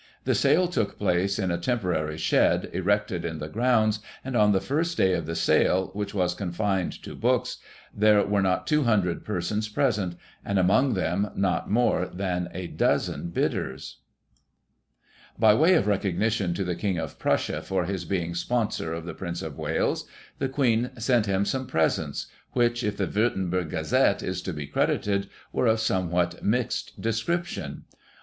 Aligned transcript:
The 0.23 0.33
sale 0.33 0.67
took 0.67 0.97
place 0.97 1.37
in 1.37 1.51
a 1.51 1.59
temporary 1.59 2.17
shed, 2.17 2.71
erected 2.73 3.23
in 3.23 3.37
the 3.37 3.47
grounds, 3.47 3.99
and 4.25 4.35
on 4.35 4.51
the 4.51 4.59
first 4.59 4.97
day 4.97 5.13
of 5.13 5.27
the 5.27 5.35
sale, 5.35 5.91
which 5.93 6.11
was 6.11 6.33
confined 6.33 6.91
to 7.03 7.13
books, 7.13 7.57
there 7.95 8.25
were 8.25 8.41
not 8.41 8.65
200 8.65 9.23
persons 9.23 9.69
present, 9.69 10.15
and 10.43 10.57
among 10.57 10.95
them, 10.95 11.29
not 11.35 11.69
more 11.69 12.07
than 12.11 12.49
a 12.51 12.65
dozen 12.65 13.29
bidders. 13.29 13.97
By 15.37 15.53
way 15.53 15.75
of 15.75 15.85
recognition 15.85 16.55
to 16.55 16.63
the 16.63 16.73
King 16.73 16.97
of 16.97 17.19
Prussia 17.19 17.61
for 17.61 17.85
his 17.85 18.03
being 18.03 18.33
sponsor 18.33 18.95
of 18.95 19.05
the 19.05 19.13
Prince 19.13 19.43
of 19.43 19.55
Wales, 19.55 20.07
the 20.39 20.49
Queen 20.49 20.89
sent 20.97 21.27
him 21.27 21.45
some 21.45 21.67
presents, 21.67 22.25
which, 22.53 22.83
if 22.83 22.97
the 22.97 23.05
Wurtzburg 23.05 23.69
Gazette 23.69 24.23
is 24.23 24.41
to 24.41 24.51
be 24.51 24.65
credited, 24.65 25.29
were 25.53 25.67
of 25.67 25.79
somewhat 25.79 26.43
mixed 26.43 26.99
description, 26.99 27.83
i. 27.93 27.97